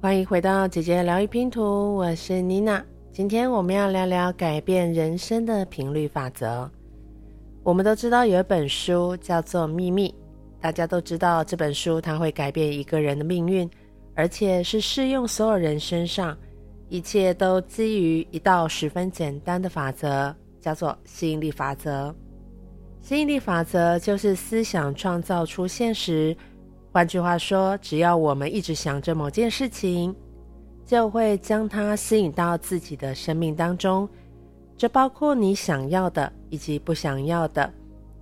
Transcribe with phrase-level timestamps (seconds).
[0.00, 2.80] 欢迎回到姐姐疗愈拼图，我是妮娜。
[3.10, 6.70] 今天我们要聊聊改变人生的频率法则。
[7.64, 10.08] 我们都知道有一本书叫做《秘密》，
[10.62, 13.68] 大家都知道这本书它会改变一个人的命运，
[14.14, 16.38] 而且是适用所有人身上。
[16.88, 22.14] 一切都基于一道十分简单的法则，叫做吸引力法则。
[23.02, 26.36] 吸引力法则就是思想创造出现实。
[26.98, 30.12] 换句话说，只要我们一直想着某件事情，
[30.84, 34.08] 就会将它吸引到自己的生命当中。
[34.76, 37.72] 这包括你想要的以及不想要的。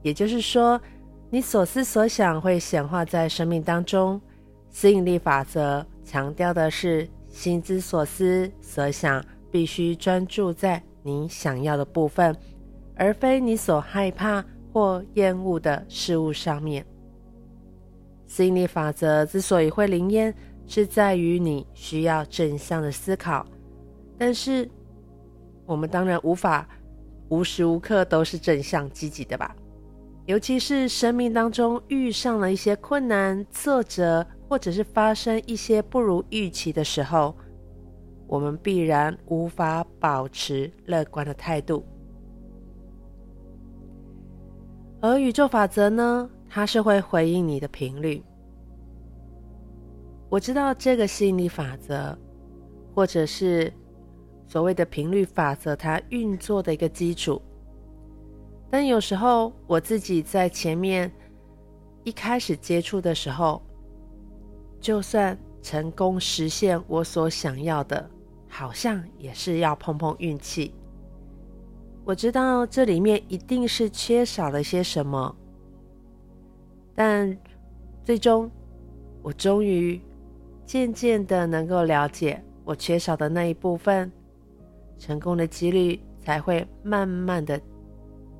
[0.00, 0.80] 也就是说，
[1.28, 4.18] 你所思所想会显化在生命当中。
[4.70, 12.34] 吸引力法则强调的是，心之所思所想必须专注在你想要的部分，
[12.96, 16.82] 而非你所害怕或厌恶的事物上面。
[18.32, 20.34] 吸引力法则之所以会灵验，
[20.66, 23.44] 是在于你需要正向的思考。
[24.16, 24.66] 但是，
[25.66, 26.66] 我们当然无法
[27.28, 29.54] 无时无刻都是正向积极的吧？
[30.24, 37.36] 尤其是生命当中遇上了一些困难、挫折，或者是发生一些不如预期的时候，
[38.26, 41.84] 我们必然无法保持乐观的态度。
[45.02, 46.30] 而宇宙法则呢？
[46.54, 48.22] 它是会回应你的频率。
[50.28, 52.14] 我知道这个吸引力法则，
[52.94, 53.72] 或者是
[54.46, 57.40] 所谓的频率法则，它运作的一个基础。
[58.70, 61.10] 但有时候我自己在前面
[62.04, 63.62] 一开始接触的时候，
[64.78, 68.10] 就算成功实现我所想要的，
[68.46, 70.74] 好像也是要碰碰运气。
[72.04, 75.34] 我知道这里面一定是缺少了些什么。
[76.94, 77.36] 但
[78.04, 78.50] 最终，
[79.22, 80.00] 我终于
[80.66, 84.10] 渐渐的能够了解我缺少的那一部分，
[84.98, 87.60] 成功的几率才会慢慢的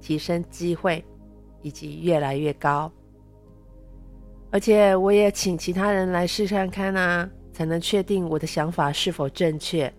[0.01, 1.05] 提升机会，
[1.63, 2.91] 以及越来越高。
[4.51, 9.93] 而且我也请其他人来试看看啊，才能确定我的想法是否正确。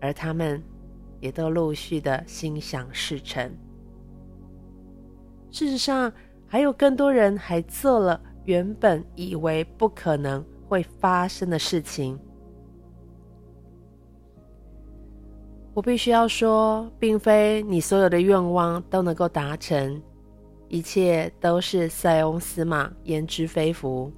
[0.00, 0.62] 而他们
[1.20, 3.52] 也都陆续的心想事成。
[5.50, 6.10] 事实上，
[6.52, 12.18] 还有更多人还做了原本以为不可能会发生的事情。
[15.72, 20.02] 我必须要说，并非你所有的愿望都能够达成，
[20.66, 24.10] 一切都是塞翁失马焉知非福。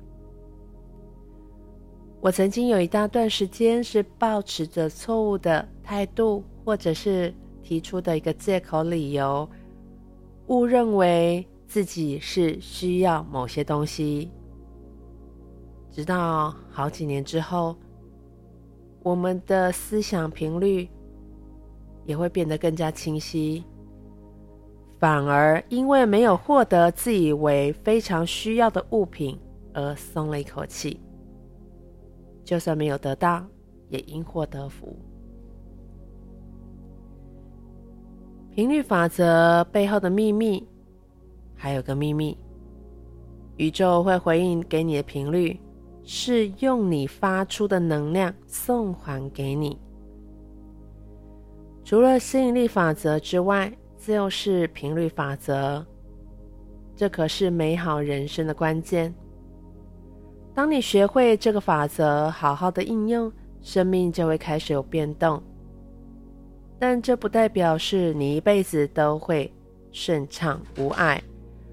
[2.18, 9.46] 我曾经有一大段时间是抱持着错误的态度，或者是提出的一个借口理由，
[10.46, 11.46] 误认为。
[11.72, 14.30] 自己是需要某些东西，
[15.90, 17.74] 直到好几年之后，
[19.02, 20.86] 我们的思想频率
[22.04, 23.64] 也会变得更加清晰。
[24.98, 29.40] 反而因为没有获得自以为非常需要的物品
[29.72, 31.00] 而松了一口气，
[32.44, 33.42] 就算没有得到，
[33.88, 34.94] 也因祸得福。
[38.50, 40.68] 频率法则背后的秘密。
[41.62, 42.36] 还有个秘密，
[43.56, 45.56] 宇宙会回应给你的频率，
[46.02, 49.78] 是用你发出的能量送还给你。
[51.84, 55.86] 除了吸引力法则之外，就是频率法则。
[56.96, 59.14] 这可是美好人生的关键。
[60.52, 65.40] 当你学会这个法则，好好的应用，生命就会开始有变动。
[66.80, 69.48] 但这不代表是你一辈子都会
[69.92, 71.22] 顺畅无碍。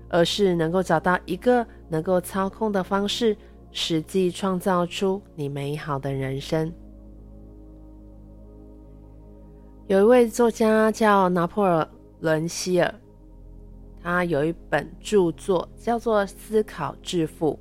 [0.10, 3.38] 而是能够找到一个能够操控的方式，
[3.72, 6.72] 实际创造出你美好的人生。
[9.88, 11.88] 有一位作家叫拿破
[12.20, 12.94] 仑希尔，
[14.04, 17.54] 他有一本著作叫做《思考致富》，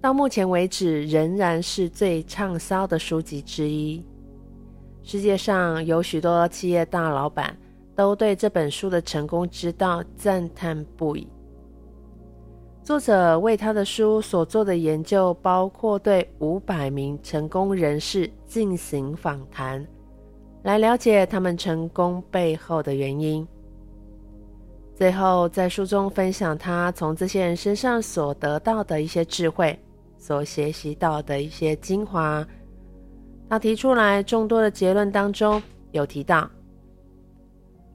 [0.00, 4.04] 到目前为止仍然是最畅销的书籍之一。
[5.02, 7.56] 世界上有许多企业大老板。
[8.00, 11.28] 都对这本书的成功之道赞叹不已。
[12.82, 19.86] 作者为他的书所做的研究，包括对五百名成功人士进行访谈，
[20.62, 23.46] 来了解他们成功背后的原因。
[24.94, 29.78] 最后，在书中分享他从这些人身上所得到的一些智慧，
[30.16, 32.42] 所学习到的一些精华。
[33.50, 35.62] 他提出来众多的结论当中，
[35.92, 36.50] 有提到。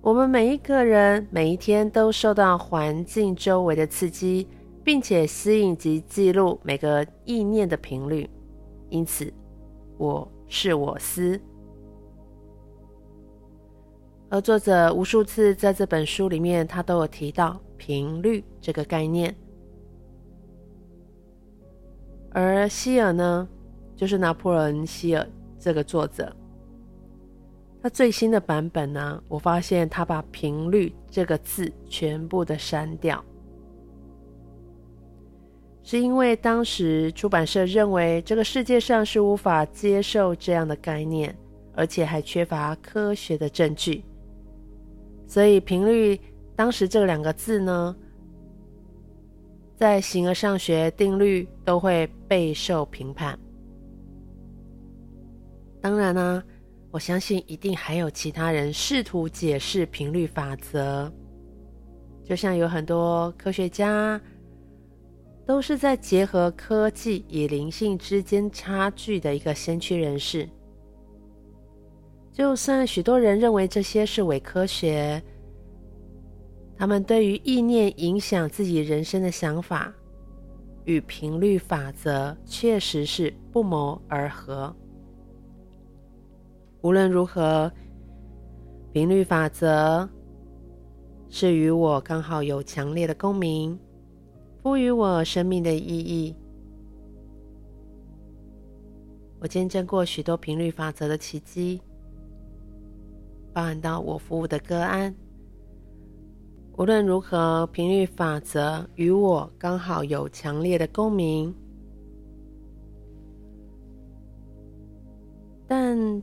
[0.06, 4.48] 我们每一个人每一天都受到环境周围的刺激，
[4.84, 8.30] 并且吸引及记录每个意念的频率。
[8.90, 9.34] 因此，
[9.98, 11.42] 我是我思。
[14.30, 19.36] 而作者无数次在这本书里面，他都有提到频率这个概念。
[22.30, 23.50] 而希尔呢，
[23.96, 26.32] 就是拿破仑希尔这个作者，
[27.86, 33.24] 那最新的版本呢，我发现他把“频率”这个字全部的删掉，
[35.84, 41.38] 是因为当时出版社认为这个世界上是无法接受这样的概念，
[41.76, 44.04] 而且还缺乏科学的证据。
[45.28, 46.20] 所以，频率
[46.56, 47.96] 当时这两个字呢，
[49.76, 53.38] 在形而上学定律都会备受评判。
[55.80, 56.44] 当然呢、
[56.96, 61.12] 我相信一定还有其他人试图解释频率法则，
[62.24, 64.20] 就像有很多科学家
[65.46, 70.48] 都是在结合科技与灵性之间差距的一个先驱人士。
[72.32, 75.22] 就算许多人认为这些是伪科学，
[76.78, 79.94] 他们对于意念影响自己人生的想法，
[80.86, 84.74] 与频率法则确实是不谋而合。
[86.86, 87.72] 无论如何，
[88.94, 90.08] 频率法则
[91.30, 93.76] 是与我刚好有强烈的共鸣，
[94.62, 96.36] 赋予我生命的意义。
[99.40, 101.82] 我见证过许多频率法则的奇迹。
[103.52, 105.12] 包含到我服务的个案，
[106.78, 111.52] 无论如何，频率法则与我刚好有强烈的共鸣。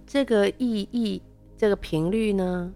[0.06, 1.23] 这个意义，
[1.56, 2.73] 这个频率呢？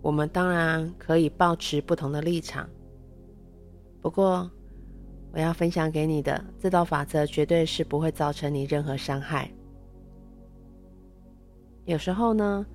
[0.00, 2.68] 我们当然可以保持不同的立场。
[4.00, 4.50] 不过，
[5.32, 9.50] 我要分享给你的这道法则，绝对是不会造成你任何伤害。
[11.84, 12.66] 有时候呢，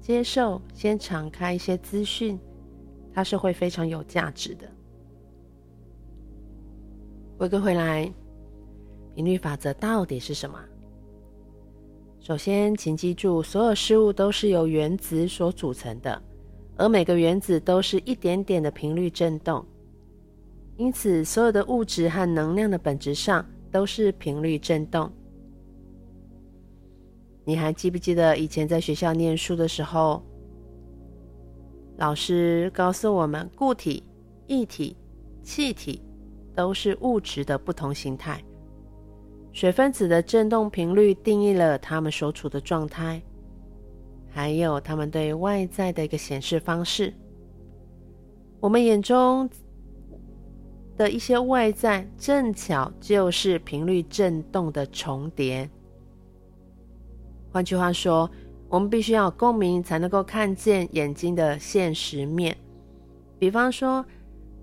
[0.00, 2.38] 接受，先敞开一些资讯，
[3.12, 4.68] 它是会非常有价值的。
[7.38, 8.12] 回归回来，
[9.14, 10.58] 频率法则到底是什么？
[12.26, 16.20] 首先，请记住，所有事物都是由原子所组成的，
[16.76, 19.64] 而每个原子都是一点点的频率振动。
[20.76, 25.08] 因此，所有的物质和能量的本质上都是频率振动。
[27.44, 30.20] 你还记不记得以前在学校念书的时候，
[31.96, 34.02] 老师告诉我们，固体、
[34.48, 34.96] 液体、
[35.44, 36.02] 气体
[36.56, 38.42] 都是物质的不同形态。
[39.56, 43.22] 水分子的振动频率定义了它们所处的状态，
[44.28, 47.10] 还有它们对外在的一个显示方式。
[48.60, 49.48] 我们眼中
[50.94, 55.66] 的一些外在，正巧就是频率振动的重叠。
[57.50, 58.30] 换句话说，
[58.68, 62.54] 我们必须要共鸣，才能够看见眼睛的现实面。
[63.38, 64.04] 比方说，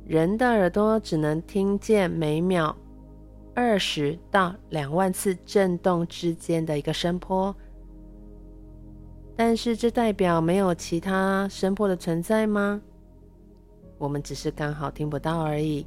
[0.06, 2.78] 人的耳朵只能听见每秒
[3.54, 7.56] 二十到两万次震动之间的一个声波，
[9.36, 12.82] 但是这代表没有其他声波的存在吗？
[13.98, 15.86] 我们只是刚好听不到而已。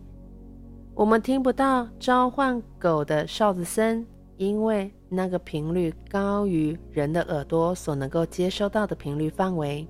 [0.95, 4.07] 我们听不到召唤狗的哨子声。
[4.39, 9.89] 因为那个频率高于人的耳朵所能够接收到的频率范围。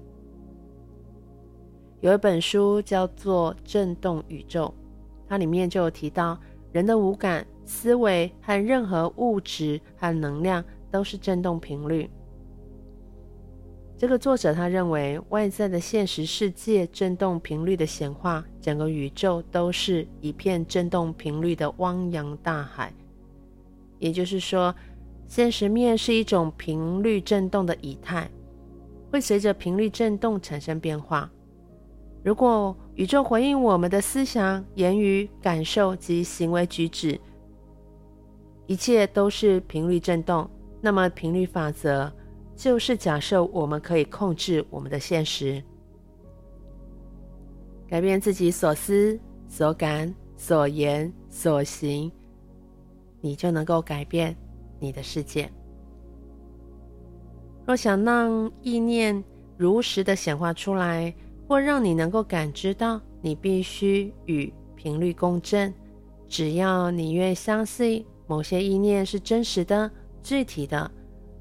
[2.01, 4.67] 有一本书叫做《震动宇宙》，
[5.29, 6.39] 它里面就有提到，
[6.71, 12.09] 人的五感、思维和任何物质和能量都是震动频率。
[13.99, 22.93] 这个作者他认为，外在的现实世界震动频率的显化，整个宇宙都是一片震动频率的汪洋大海。
[23.99, 24.75] 也就是说，
[25.27, 28.31] 现实面是一种频率振动的以太，
[29.11, 31.31] 会随着频率振动产生变化。
[32.23, 37.19] 如果宇宙回应我们的思想、言语、感受及行为举止，
[38.67, 40.49] 一切都是频率振动，
[40.81, 42.13] 那么频率法则
[42.55, 45.63] 就是假设我们可以控制我们的现实，
[47.89, 49.19] 改变自己所思、
[49.49, 52.11] 所感、所言、所行。
[53.21, 54.37] 你就能够改变
[54.79, 55.51] 你的世界。
[57.67, 59.25] 若想让意念
[59.57, 61.13] 如实的显化出来，
[61.49, 65.75] 或让你能够感知到，你必须与频率共振。
[66.29, 69.91] 只要你愿相信某些意念是真实的、
[70.23, 70.91] 具体的，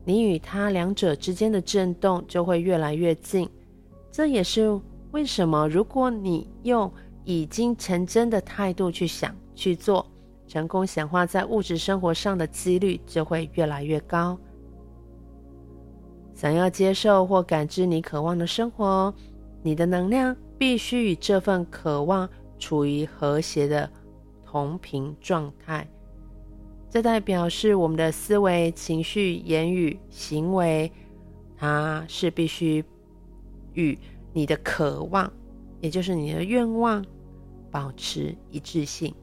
[0.03, 3.49] 你与它两者之间的震动就会越来越近。
[4.11, 4.79] 这也是
[5.11, 6.91] 为什么，如果你用
[7.23, 10.05] 已经成真的态度去想、去做。
[10.47, 14.37] 成功显化在物质生活上的几率就会越来越高。
[16.35, 19.11] 想要接受或感知你渴望的生活，
[19.63, 23.89] 你的能量必须与这份渴望处于和谐的
[24.45, 25.89] 同频状态。
[26.95, 30.89] 这代表是我们的思维、情绪、言语、行为，
[31.57, 32.81] 它是必须
[33.73, 33.99] 与
[34.31, 35.29] 你的渴望，
[35.81, 37.05] 也就是你的愿望，
[37.69, 39.13] 保持一致性。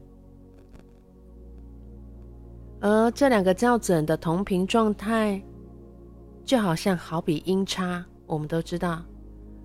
[2.79, 5.43] 而这两个校准的同频状态。
[6.45, 9.03] 就好像好比音叉，我们都知道，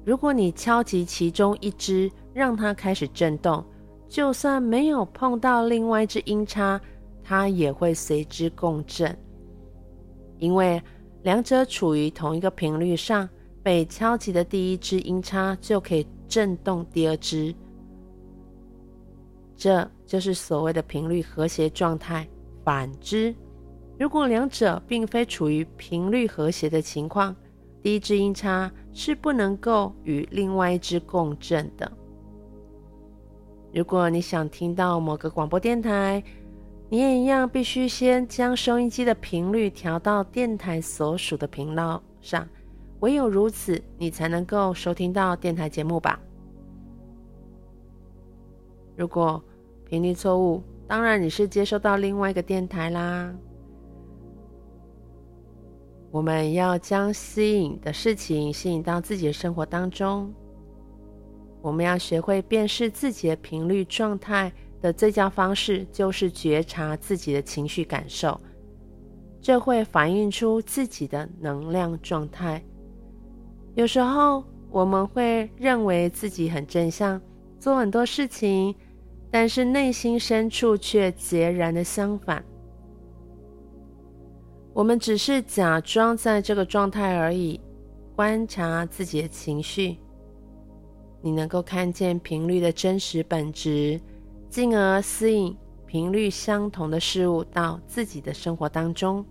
[0.05, 3.65] 如果你敲击其中一支，让它开始震动，
[4.07, 6.79] 就算没有碰到另外一支音叉，
[7.29, 9.13] 它也会随之共振，
[10.37, 10.81] 因为
[11.23, 13.27] 两者处于同一个频率上，
[13.61, 17.53] 被敲击的第一支音叉就可以震动第二支，
[19.57, 22.25] 这就是所谓的频率和谐状态。
[22.63, 23.35] 反之，
[23.99, 27.35] 如果两者并非处于频率和谐的情况，
[27.83, 31.91] 第一支音叉是不能够与另外一支共振的。
[33.73, 36.23] 如果你想听到某个广播电台，
[36.89, 42.47] 你也一样必须先将收音机的频率调到电台所属的频道上，
[43.01, 46.17] 唯有如此，你才能够收听到电台节目吧。
[48.95, 49.43] 如果
[49.85, 53.33] 频率错误，当然你是接收到另外一个电台啦。
[56.09, 60.33] 我们要将吸引的事情吸引到自己的生活当中。
[61.61, 68.39] 我们要学会辨识自己的频率状态的最佳方式，就是觉察自己的情绪感受。
[69.41, 72.61] 这会反映出自己的能量状态。
[73.75, 77.21] 有时候我们会认为自己很正向，
[77.59, 78.75] 做很多事情，
[79.31, 82.43] 但是内心深处却截然的相反。
[84.73, 87.59] 我们只是假装在这个状态而已，
[88.15, 89.97] 观察自己的情绪，
[91.21, 93.99] 你能够看见频率的真实本质，
[94.49, 99.25] 进而吸引频率相同的事物到自己的生活当中。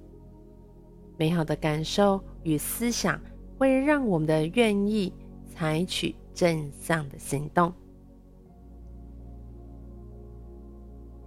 [1.16, 3.20] 美好的感受与思想
[3.58, 5.12] 会让我们的愿意
[5.46, 7.72] 采取正向的行动。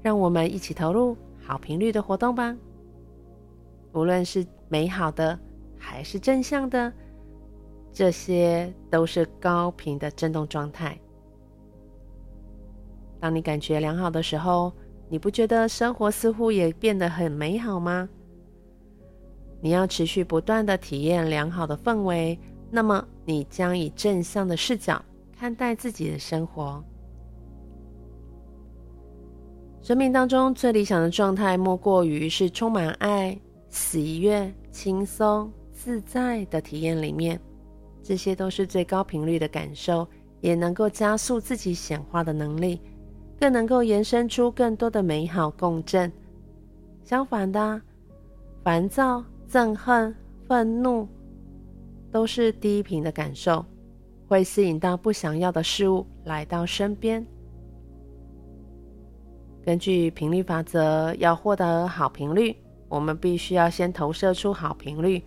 [0.01, 2.55] 让我们一起投入好频率的活动吧。
[3.93, 5.38] 无论是美好的
[5.77, 6.93] 还是正向的，
[7.91, 10.98] 这些都是高频的振动状态。
[13.20, 14.72] 当你感觉良好的时候，
[15.10, 18.08] 你不觉得生活似乎也变得很美好吗？
[19.62, 22.40] 你要持续不断的体验良好的氛围，
[22.72, 25.04] 那么你将以正向的视角
[25.38, 26.84] 看待自己的生活。
[29.82, 33.40] 生命当中最理想的状态，莫过于是充满爱。
[33.70, 37.40] 喜悦、轻松、自在的体验里面，
[38.02, 40.08] 这些都是最高频率的感受，
[40.42, 42.82] 也能够加速自己显化的能力，
[43.39, 46.12] 更能够延伸出更多的美好共振。
[47.03, 47.81] 相反的，
[48.63, 50.13] 烦躁、憎恨、
[50.48, 51.08] 愤怒，
[52.12, 53.65] 都是低频的感受，
[54.27, 57.25] 会吸引到不想要的事物来到身边。
[59.63, 62.55] 根据频率法则，要获得好频率。
[62.88, 65.24] 我们必须要先投射出好频率，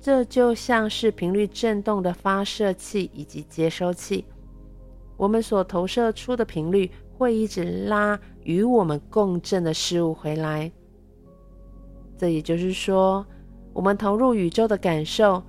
[0.00, 4.24] 这就像是频率振动的发射器以及接收器。
[5.18, 10.70] 我们所投射出的频率会一直拉与我们共振的事物回来。
[12.16, 13.26] 这也就是说，
[13.72, 15.42] 我们投入宇宙的感受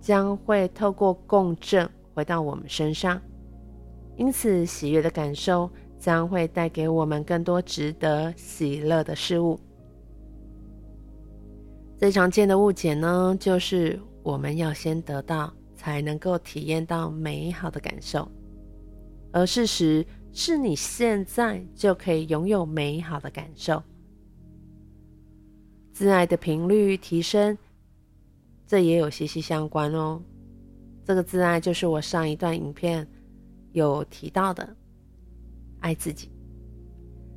[0.00, 3.20] 将会透过共振回到我们身上。
[4.16, 5.68] 因此，喜悦的感受
[5.98, 9.58] 将会带给我们更多值得喜乐的事物。
[11.98, 18.28] 最常见的误解呢，就是我们要先得到，才能够体验到美好的感受。
[19.32, 20.06] 而事实
[20.36, 23.80] 是你现在就可以拥有美好的感受。
[25.92, 27.56] 自爱的频率提升，
[28.66, 30.20] 这也有息息相关哦。
[31.04, 33.06] 这个自爱就是我上一段影片
[33.70, 34.76] 有提到的，
[35.78, 36.28] 爱自己。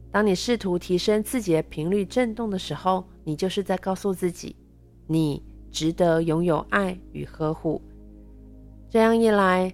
[0.10, 4.56] 当你试图提升自己的频率振动的时候，你就是在告诉自己，
[5.06, 7.80] 你值得拥有爱与呵护。
[8.89, 9.72] 这样一来，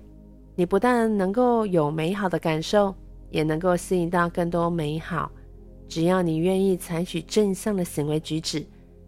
[0.55, 2.93] 你不但能够有美好的感受，
[3.33, 5.31] 也能够吸引到更多美好。
[5.89, 8.63] 只要你愿意采取正向的行为举止，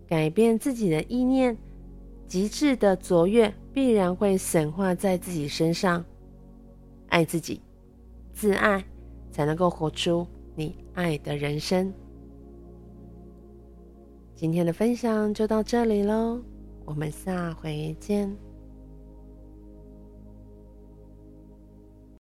[0.08, 1.56] 改变自己的意念，
[2.28, 6.04] 极致的卓越必然会显化在自己身上。
[7.10, 7.62] 爱自己，
[8.34, 8.84] 自爱，
[9.32, 11.94] 才能够活出你爱的人生。
[14.36, 16.42] 今天的分享就到这里喽，
[16.84, 18.45] 我们下回见。